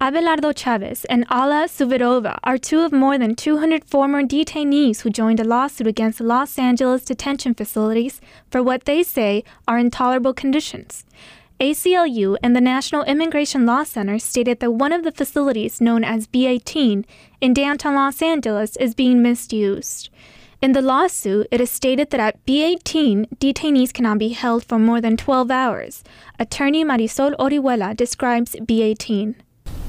Abelardo 0.00 0.56
Chavez 0.56 1.04
and 1.06 1.26
Alla 1.28 1.66
Suvorova 1.66 2.38
are 2.44 2.56
two 2.56 2.82
of 2.82 2.92
more 2.92 3.18
than 3.18 3.34
200 3.34 3.84
former 3.84 4.22
detainees 4.22 5.00
who 5.00 5.10
joined 5.10 5.40
a 5.40 5.44
lawsuit 5.44 5.88
against 5.88 6.20
Los 6.20 6.56
Angeles 6.56 7.04
detention 7.04 7.52
facilities 7.52 8.20
for 8.48 8.62
what 8.62 8.84
they 8.84 9.02
say 9.02 9.42
are 9.66 9.76
intolerable 9.76 10.32
conditions. 10.32 11.04
ACLU 11.58 12.36
and 12.44 12.54
the 12.54 12.60
National 12.60 13.02
Immigration 13.02 13.66
Law 13.66 13.82
Center 13.82 14.20
stated 14.20 14.60
that 14.60 14.70
one 14.70 14.92
of 14.92 15.02
the 15.02 15.10
facilities, 15.10 15.80
known 15.80 16.04
as 16.04 16.28
B18, 16.28 17.04
in 17.40 17.52
downtown 17.52 17.96
Los 17.96 18.22
Angeles 18.22 18.76
is 18.76 18.94
being 18.94 19.20
misused. 19.20 20.10
In 20.62 20.72
the 20.72 20.82
lawsuit, 20.82 21.48
it 21.50 21.60
is 21.60 21.72
stated 21.72 22.10
that 22.10 22.20
at 22.20 22.46
B18, 22.46 23.26
detainees 23.38 23.92
cannot 23.92 24.18
be 24.18 24.28
held 24.28 24.64
for 24.64 24.78
more 24.78 25.00
than 25.00 25.16
12 25.16 25.50
hours. 25.50 26.04
Attorney 26.38 26.84
Marisol 26.84 27.36
Orihuela 27.36 27.96
describes 27.96 28.54
B18 28.54 29.34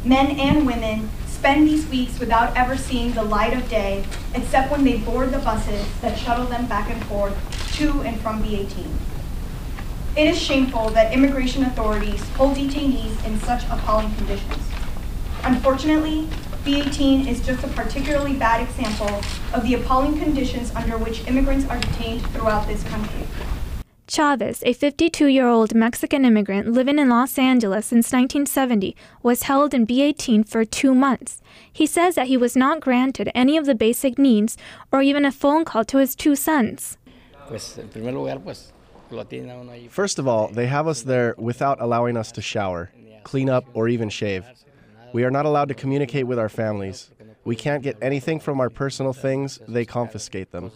men 0.03 0.39
and 0.39 0.65
women 0.65 1.09
spend 1.27 1.67
these 1.67 1.87
weeks 1.87 2.19
without 2.19 2.55
ever 2.55 2.75
seeing 2.77 3.13
the 3.13 3.23
light 3.23 3.53
of 3.53 3.69
day, 3.69 4.05
except 4.33 4.71
when 4.71 4.83
they 4.83 4.97
board 4.97 5.31
the 5.31 5.39
buses 5.39 5.85
that 6.01 6.17
shuttle 6.17 6.45
them 6.45 6.65
back 6.67 6.89
and 6.89 7.03
forth 7.05 7.35
to 7.75 8.01
and 8.01 8.19
from 8.21 8.43
B18. 8.43 8.87
It 10.15 10.27
is 10.27 10.39
shameful 10.39 10.89
that 10.89 11.13
immigration 11.13 11.63
authorities 11.63 12.21
hold 12.29 12.57
detainees 12.57 13.25
in 13.25 13.39
such 13.39 13.63
appalling 13.69 14.13
conditions. 14.15 14.63
Unfortunately, 15.43 16.27
B18 16.65 17.27
is 17.27 17.45
just 17.45 17.63
a 17.63 17.67
particularly 17.69 18.33
bad 18.33 18.61
example 18.61 19.21
of 19.53 19.63
the 19.63 19.75
appalling 19.75 20.19
conditions 20.19 20.71
under 20.75 20.97
which 20.97 21.25
immigrants 21.25 21.65
are 21.69 21.79
detained 21.79 22.25
throughout 22.31 22.67
this 22.67 22.83
country. 22.83 23.25
Chavez, 24.09 24.63
a 24.65 24.73
52 24.73 25.27
year 25.27 25.47
old 25.47 25.75
Mexican 25.75 26.25
immigrant 26.25 26.71
living 26.71 26.97
in 26.97 27.09
Los 27.09 27.37
Angeles 27.37 27.85
since 27.85 28.07
1970, 28.07 28.95
was 29.21 29.43
held 29.43 29.71
in 29.73 29.85
B 29.85 30.01
18 30.01 30.43
for 30.45 30.65
two 30.65 30.95
months. 30.95 31.43
He 31.71 31.85
says 31.85 32.15
that 32.15 32.25
he 32.25 32.35
was 32.35 32.55
not 32.55 32.79
granted 32.79 33.31
any 33.35 33.55
of 33.55 33.67
the 33.67 33.75
basic 33.75 34.17
needs 34.17 34.57
or 34.91 35.03
even 35.03 35.25
a 35.25 35.31
phone 35.31 35.63
call 35.63 35.85
to 35.85 35.99
his 35.99 36.15
two 36.15 36.35
sons. 36.35 36.97
First 39.89 40.19
of 40.19 40.27
all, 40.27 40.47
they 40.47 40.65
have 40.67 40.87
us 40.87 41.03
there 41.03 41.35
without 41.37 41.79
allowing 41.79 42.17
us 42.17 42.31
to 42.31 42.41
shower, 42.41 42.91
clean 43.23 43.49
up, 43.49 43.65
or 43.75 43.87
even 43.87 44.09
shave. 44.09 44.43
We 45.13 45.23
are 45.23 45.31
not 45.31 45.45
allowed 45.45 45.67
to 45.69 45.75
communicate 45.75 46.25
with 46.25 46.39
our 46.39 46.49
families. 46.49 47.11
We 47.49 47.55
can't 47.55 47.81
get 47.81 47.97
anything 47.99 48.39
from 48.39 48.59
our 48.59 48.69
personal 48.69 49.11
things, 49.11 49.59
they 49.67 49.83
confiscate 49.83 50.51
them. 50.51 50.71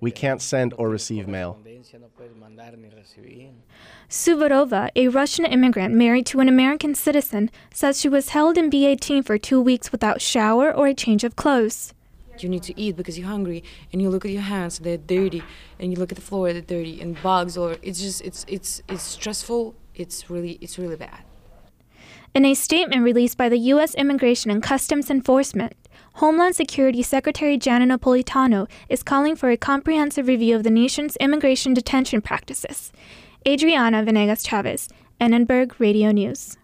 We 0.00 0.10
can't 0.10 0.42
send 0.42 0.74
or 0.76 0.88
receive 0.88 1.28
mail. 1.28 1.56
Suvorova, 4.10 4.90
a 4.96 5.06
Russian 5.06 5.44
immigrant 5.46 5.94
married 5.94 6.26
to 6.26 6.40
an 6.40 6.48
American 6.48 6.96
citizen, 6.96 7.48
says 7.72 8.00
she 8.00 8.08
was 8.08 8.30
held 8.30 8.58
in 8.58 8.72
B18 8.72 9.24
for 9.24 9.38
two 9.38 9.60
weeks 9.60 9.92
without 9.92 10.20
shower 10.20 10.74
or 10.74 10.88
a 10.88 10.94
change 10.94 11.22
of 11.22 11.36
clothes. 11.36 11.94
You 12.40 12.48
need 12.48 12.64
to 12.64 12.76
eat 12.76 12.96
because 12.96 13.16
you're 13.16 13.28
hungry, 13.28 13.62
and 13.92 14.02
you 14.02 14.10
look 14.10 14.24
at 14.24 14.32
your 14.32 14.42
hands; 14.42 14.80
they're 14.80 14.98
dirty, 14.98 15.44
and 15.78 15.92
you 15.92 15.98
look 16.00 16.10
at 16.10 16.16
the 16.16 16.28
floor; 16.30 16.52
they're 16.52 16.60
dirty, 16.60 17.00
and 17.00 17.16
bugs. 17.22 17.56
Or 17.56 17.76
it's 17.82 18.00
just 18.00 18.20
it's 18.22 18.44
it's 18.48 18.82
it's 18.88 19.04
stressful. 19.04 19.76
It's 19.94 20.28
really 20.28 20.58
it's 20.60 20.76
really 20.76 20.96
bad. 20.96 21.20
In 22.34 22.44
a 22.44 22.54
statement 22.54 23.02
released 23.02 23.38
by 23.38 23.48
the 23.48 23.58
U.S. 23.72 23.94
Immigration 23.94 24.50
and 24.50 24.62
Customs 24.62 25.08
Enforcement, 25.08 25.72
Homeland 26.16 26.56
Security 26.56 27.02
Secretary 27.02 27.58
Janet 27.58 27.90
Napolitano 27.90 28.70
is 28.88 29.02
calling 29.02 29.36
for 29.36 29.50
a 29.50 29.56
comprehensive 29.58 30.28
review 30.28 30.56
of 30.56 30.62
the 30.62 30.70
nation's 30.70 31.14
immigration 31.16 31.74
detention 31.74 32.22
practices. 32.22 32.90
Adriana 33.46 34.02
Venegas 34.02 34.42
Chavez, 34.42 34.88
Annenberg 35.20 35.78
Radio 35.78 36.12
News. 36.12 36.56